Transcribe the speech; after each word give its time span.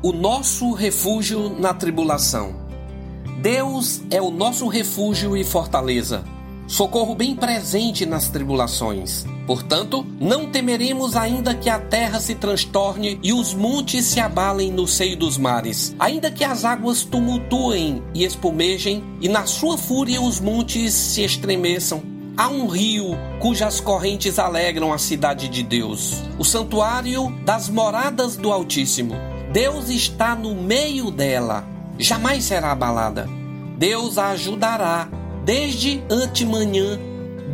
o 0.00 0.12
nosso 0.12 0.72
refúgio 0.72 1.48
na 1.58 1.74
tribulação. 1.74 2.54
Deus 3.42 4.00
é 4.10 4.22
o 4.22 4.30
nosso 4.30 4.68
refúgio 4.68 5.36
e 5.36 5.42
fortaleza, 5.42 6.24
socorro 6.68 7.16
bem 7.16 7.34
presente 7.34 8.06
nas 8.06 8.28
tribulações. 8.28 9.24
Portanto, 9.44 10.06
não 10.20 10.50
temeremos 10.52 11.16
ainda 11.16 11.52
que 11.52 11.68
a 11.68 11.80
terra 11.80 12.20
se 12.20 12.36
transtorne 12.36 13.18
e 13.22 13.32
os 13.32 13.54
montes 13.54 14.04
se 14.04 14.20
abalem 14.20 14.70
no 14.70 14.86
seio 14.86 15.16
dos 15.16 15.36
mares, 15.36 15.96
ainda 15.98 16.30
que 16.30 16.44
as 16.44 16.64
águas 16.64 17.02
tumultuem 17.02 18.02
e 18.14 18.24
espumejem 18.24 19.02
e 19.20 19.28
na 19.28 19.46
sua 19.46 19.76
fúria 19.76 20.20
os 20.20 20.38
montes 20.38 20.94
se 20.94 21.24
estremeçam. 21.24 22.02
Há 22.36 22.48
um 22.48 22.68
rio 22.68 23.18
cujas 23.40 23.80
correntes 23.80 24.38
alegram 24.38 24.92
a 24.92 24.98
cidade 24.98 25.48
de 25.48 25.64
Deus, 25.64 26.22
o 26.38 26.44
santuário 26.44 27.34
das 27.44 27.68
moradas 27.68 28.36
do 28.36 28.52
Altíssimo. 28.52 29.16
Deus 29.52 29.88
está 29.88 30.34
no 30.34 30.54
meio 30.54 31.10
dela, 31.10 31.64
jamais 31.98 32.44
será 32.44 32.72
abalada. 32.72 33.26
Deus 33.78 34.18
a 34.18 34.28
ajudará 34.30 35.08
desde 35.42 36.02
antemanhã. 36.10 36.98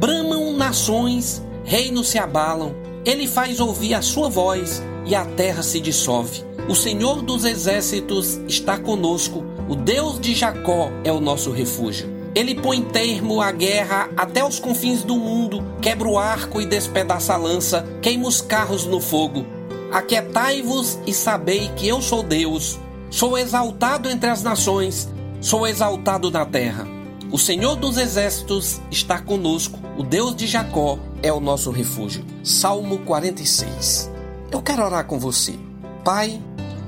Bramam 0.00 0.56
nações, 0.56 1.40
reinos 1.64 2.08
se 2.08 2.18
abalam. 2.18 2.74
Ele 3.04 3.28
faz 3.28 3.60
ouvir 3.60 3.94
a 3.94 4.02
sua 4.02 4.28
voz 4.28 4.82
e 5.06 5.14
a 5.14 5.24
terra 5.24 5.62
se 5.62 5.78
dissolve. 5.80 6.42
O 6.68 6.74
Senhor 6.74 7.22
dos 7.22 7.44
exércitos 7.44 8.40
está 8.48 8.76
conosco. 8.76 9.44
O 9.68 9.76
Deus 9.76 10.18
de 10.18 10.34
Jacó 10.34 10.90
é 11.04 11.12
o 11.12 11.20
nosso 11.20 11.52
refúgio. 11.52 12.12
Ele 12.34 12.56
põe 12.56 12.82
termo 12.82 13.40
à 13.40 13.52
guerra 13.52 14.10
até 14.16 14.44
os 14.44 14.58
confins 14.58 15.04
do 15.04 15.14
mundo, 15.14 15.64
quebra 15.80 16.08
o 16.08 16.18
arco 16.18 16.60
e 16.60 16.66
despedaça 16.66 17.34
a 17.34 17.36
lança, 17.36 17.86
queima 18.02 18.26
os 18.26 18.40
carros 18.40 18.84
no 18.84 19.00
fogo. 19.00 19.46
Aquietai-vos 19.94 20.98
e 21.06 21.14
sabei 21.14 21.68
que 21.76 21.86
eu 21.86 22.02
sou 22.02 22.20
Deus. 22.20 22.80
Sou 23.12 23.38
exaltado 23.38 24.10
entre 24.10 24.28
as 24.28 24.42
nações, 24.42 25.08
sou 25.40 25.68
exaltado 25.68 26.32
na 26.32 26.44
terra. 26.44 26.84
O 27.30 27.38
Senhor 27.38 27.76
dos 27.76 27.96
exércitos 27.96 28.80
está 28.90 29.20
conosco, 29.20 29.78
o 29.96 30.02
Deus 30.02 30.34
de 30.34 30.48
Jacó 30.48 30.98
é 31.22 31.32
o 31.32 31.38
nosso 31.38 31.70
refúgio. 31.70 32.24
Salmo 32.42 32.98
46. 33.04 34.10
Eu 34.50 34.60
quero 34.60 34.84
orar 34.84 35.06
com 35.06 35.16
você. 35.16 35.54
Pai, 36.04 36.42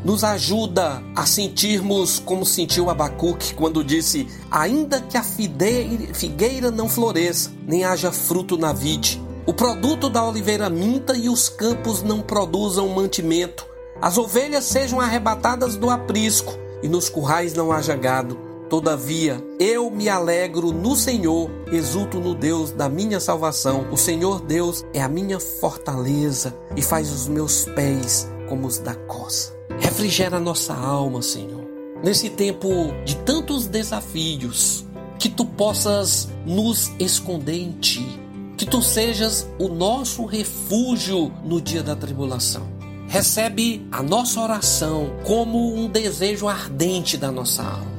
nos 0.04 0.24
ajuda 0.24 1.00
a 1.14 1.24
sentirmos 1.26 2.18
como 2.18 2.44
sentiu 2.44 2.90
Abacuque 2.90 3.54
quando 3.54 3.84
disse: 3.84 4.26
Ainda 4.50 5.00
que 5.00 5.16
a 5.16 5.22
figueira 5.22 6.72
não 6.72 6.88
floresça, 6.88 7.52
nem 7.68 7.84
haja 7.84 8.10
fruto 8.10 8.58
na 8.58 8.72
vide, 8.72 9.22
o 9.46 9.54
produto 9.54 10.10
da 10.10 10.26
oliveira 10.26 10.68
minta 10.68 11.16
e 11.16 11.28
os 11.28 11.48
campos 11.48 12.02
não 12.02 12.20
produzam 12.20 12.88
mantimento. 12.88 13.64
As 14.02 14.18
ovelhas 14.18 14.64
sejam 14.64 15.00
arrebatadas 15.00 15.76
do 15.76 15.88
aprisco 15.88 16.52
e 16.82 16.88
nos 16.88 17.08
currais 17.08 17.54
não 17.54 17.70
haja 17.70 17.94
gado. 17.94 18.36
Todavia, 18.68 19.40
eu 19.60 19.88
me 19.88 20.08
alegro 20.08 20.72
no 20.72 20.96
Senhor, 20.96 21.48
exulto 21.70 22.18
no 22.18 22.34
Deus 22.34 22.72
da 22.72 22.88
minha 22.88 23.20
salvação. 23.20 23.86
O 23.92 23.96
Senhor 23.96 24.40
Deus 24.40 24.84
é 24.92 25.00
a 25.00 25.08
minha 25.08 25.38
fortaleza 25.38 26.52
e 26.74 26.82
faz 26.82 27.12
os 27.12 27.28
meus 27.28 27.66
pés 27.66 28.28
como 28.48 28.66
os 28.66 28.78
da 28.78 28.96
coça. 28.96 29.56
Refrigera 29.78 30.40
nossa 30.40 30.74
alma, 30.74 31.22
Senhor. 31.22 31.64
Nesse 32.02 32.30
tempo 32.30 32.68
de 33.04 33.14
tantos 33.18 33.68
desafios, 33.68 34.84
que 35.20 35.28
tu 35.28 35.46
possas 35.46 36.28
nos 36.44 36.90
esconder 36.98 37.56
em 37.56 37.70
ti 37.72 38.25
que 38.56 38.64
tu 38.64 38.80
sejas 38.80 39.46
o 39.58 39.68
nosso 39.68 40.24
refúgio 40.24 41.32
no 41.44 41.60
dia 41.60 41.82
da 41.82 41.94
tribulação. 41.94 42.66
Recebe 43.08 43.86
a 43.92 44.02
nossa 44.02 44.40
oração 44.40 45.10
como 45.24 45.74
um 45.74 45.88
desejo 45.88 46.48
ardente 46.48 47.16
da 47.16 47.30
nossa 47.30 47.62
alma. 47.62 47.96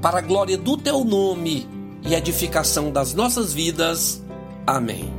Para 0.00 0.18
a 0.18 0.22
glória 0.22 0.58
do 0.58 0.76
teu 0.76 1.04
nome 1.04 1.68
e 2.02 2.14
edificação 2.14 2.90
das 2.90 3.14
nossas 3.14 3.52
vidas. 3.52 4.22
Amém. 4.66 5.11